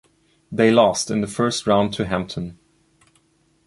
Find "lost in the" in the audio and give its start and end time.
0.71-1.27